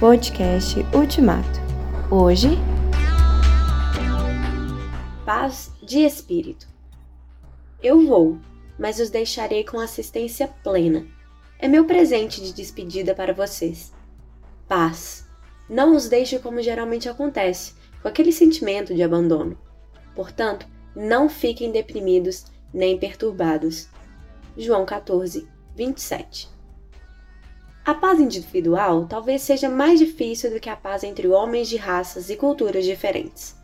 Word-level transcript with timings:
Podcast 0.00 0.76
Ultimato. 0.94 1.58
Hoje, 2.08 2.50
paz 5.26 5.72
de 5.82 6.04
espírito. 6.04 6.68
Eu 7.82 8.06
vou, 8.06 8.38
mas 8.78 9.00
os 9.00 9.10
deixarei 9.10 9.64
com 9.64 9.80
assistência 9.80 10.46
plena. 10.62 11.04
É 11.58 11.66
meu 11.66 11.84
presente 11.84 12.40
de 12.40 12.52
despedida 12.52 13.12
para 13.12 13.34
vocês. 13.34 13.92
Paz. 14.68 15.26
Não 15.68 15.96
os 15.96 16.08
deixe 16.08 16.38
como 16.38 16.62
geralmente 16.62 17.08
acontece, 17.08 17.74
com 18.00 18.06
aquele 18.06 18.30
sentimento 18.30 18.94
de 18.94 19.02
abandono. 19.02 19.58
Portanto, 20.14 20.64
não 20.94 21.28
fiquem 21.28 21.72
deprimidos 21.72 22.44
nem 22.72 22.96
perturbados. 22.96 23.88
João 24.56 24.86
14, 24.86 25.48
27. 25.74 26.57
A 27.88 27.94
paz 27.94 28.20
individual 28.20 29.06
talvez 29.06 29.40
seja 29.40 29.66
mais 29.66 29.98
difícil 29.98 30.50
do 30.50 30.60
que 30.60 30.68
a 30.68 30.76
paz 30.76 31.02
entre 31.02 31.26
homens 31.26 31.70
de 31.70 31.78
raças 31.78 32.28
e 32.28 32.36
culturas 32.36 32.84
diferentes. 32.84 33.56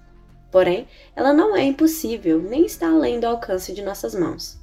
Porém, 0.51 0.89
ela 1.15 1.35
não 1.35 1.55
é 1.55 1.63
impossível 1.63 2.41
nem 2.41 2.65
está 2.65 2.89
além 2.89 3.21
do 3.21 3.27
alcance 3.27 3.75
de 3.75 3.83
nossas 3.83 4.15
mãos. 4.15 4.59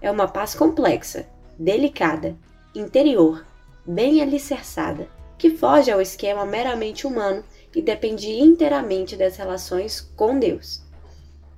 É 0.00 0.10
uma 0.10 0.26
paz 0.26 0.54
complexa, 0.54 1.28
delicada, 1.58 2.34
interior, 2.74 3.44
bem 3.86 4.22
alicerçada, 4.22 5.06
que 5.36 5.50
foge 5.50 5.90
ao 5.90 6.00
esquema 6.00 6.46
meramente 6.46 7.06
humano 7.06 7.44
e 7.76 7.82
depende 7.82 8.30
inteiramente 8.30 9.16
das 9.16 9.36
relações 9.36 10.00
com 10.16 10.38
Deus. 10.38 10.82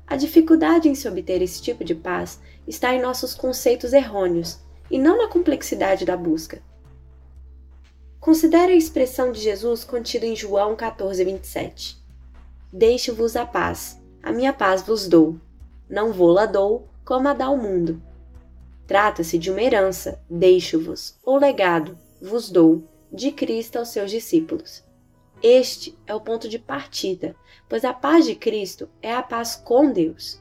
A 0.04 0.16
dificuldade 0.16 0.88
em 0.88 0.96
se 0.96 1.06
obter 1.06 1.40
esse 1.40 1.62
tipo 1.62 1.84
de 1.84 1.94
paz 1.94 2.40
está 2.66 2.92
em 2.92 3.00
nossos 3.00 3.36
conceitos 3.36 3.92
errôneos 3.92 4.58
e 4.90 4.98
não 4.98 5.16
na 5.16 5.28
complexidade 5.28 6.04
da 6.04 6.16
busca. 6.16 6.60
Considere 8.20 8.72
a 8.72 8.76
expressão 8.76 9.32
de 9.32 9.40
Jesus 9.40 9.82
contida 9.82 10.26
em 10.26 10.36
João 10.36 10.76
14, 10.76 11.24
27. 11.24 11.98
Deixo-vos 12.70 13.34
a 13.34 13.46
paz, 13.46 13.98
a 14.22 14.30
minha 14.30 14.52
paz 14.52 14.82
vos 14.82 15.08
dou. 15.08 15.40
Não 15.88 16.12
vou-la 16.12 16.44
dou 16.44 16.86
como 17.02 17.28
a 17.28 17.32
dá 17.32 17.48
o 17.48 17.56
mundo. 17.56 18.02
Trata-se 18.86 19.38
de 19.38 19.50
uma 19.50 19.62
herança, 19.62 20.20
deixo-vos, 20.28 21.18
ou 21.24 21.38
legado, 21.38 21.96
vos 22.20 22.50
dou, 22.50 22.84
de 23.10 23.32
Cristo 23.32 23.78
aos 23.78 23.88
seus 23.88 24.10
discípulos. 24.10 24.84
Este 25.42 25.98
é 26.06 26.14
o 26.14 26.20
ponto 26.20 26.46
de 26.46 26.58
partida, 26.58 27.34
pois 27.70 27.86
a 27.86 27.94
paz 27.94 28.26
de 28.26 28.34
Cristo 28.34 28.86
é 29.00 29.14
a 29.14 29.22
paz 29.22 29.56
com 29.56 29.90
Deus. 29.90 30.38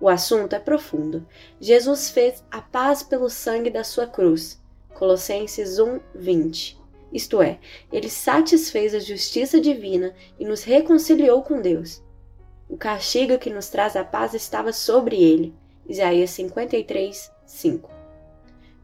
O 0.00 0.08
assunto 0.08 0.54
é 0.54 0.58
profundo. 0.58 1.24
Jesus 1.60 2.10
fez 2.10 2.42
a 2.50 2.60
paz 2.60 3.04
pelo 3.04 3.30
sangue 3.30 3.70
da 3.70 3.84
sua 3.84 4.08
cruz. 4.08 4.60
Colossenses 4.94 5.78
1, 5.78 6.00
20. 6.14 6.78
Isto 7.12 7.42
é, 7.42 7.58
ele 7.92 8.08
satisfez 8.08 8.94
a 8.94 8.98
justiça 8.98 9.60
divina 9.60 10.14
e 10.38 10.44
nos 10.44 10.64
reconciliou 10.64 11.42
com 11.42 11.60
Deus. 11.60 12.02
O 12.68 12.76
castigo 12.76 13.38
que 13.38 13.50
nos 13.50 13.68
traz 13.68 13.94
a 13.94 14.04
paz 14.04 14.34
estava 14.34 14.72
sobre 14.72 15.22
ele. 15.22 15.54
Isaías 15.86 16.30
53, 16.30 17.30
5. 17.46 17.90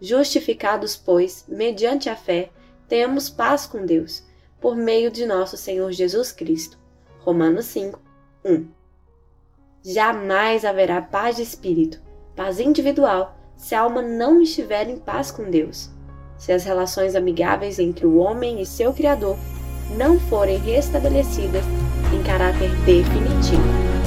Justificados, 0.01 0.97
pois, 0.97 1.45
mediante 1.49 2.09
a 2.09 2.15
fé, 2.15 2.51
temos 2.89 3.31
paz 3.31 3.67
com 3.67 3.85
Deus 3.85 4.23
por 4.61 4.77
meio 4.77 5.11
de 5.11 5.25
nosso 5.25 5.57
Senhor 5.57 5.91
Jesus 5.91 6.31
Cristo. 6.31 6.79
Romanos 7.21 7.67
5, 7.67 8.01
1. 8.45 8.69
Jamais 9.83 10.65
haverá 10.65 11.01
paz 11.01 11.37
de 11.37 11.43
espírito, 11.43 12.01
paz 12.37 12.61
individual, 12.61 13.37
se 13.57 13.75
a 13.75 13.81
alma 13.81 14.03
não 14.03 14.41
estiver 14.41 14.89
em 14.89 14.99
paz 14.99 15.31
com 15.31 15.51
Deus. 15.51 15.91
Se 16.41 16.53
as 16.53 16.65
relações 16.65 17.15
amigáveis 17.15 17.79
entre 17.79 18.07
o 18.07 18.17
homem 18.17 18.63
e 18.63 18.67
seu 18.67 18.95
Criador 18.95 19.37
não 19.97 20.19
forem 20.19 20.57
restabelecidas 20.59 21.63
em 22.15 22.23
caráter 22.23 22.71
definitivo. 22.87 24.00